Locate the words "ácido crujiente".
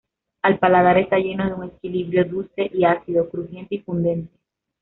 2.85-3.75